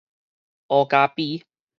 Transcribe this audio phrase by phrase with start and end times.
[0.67, 1.43] 烏咖啡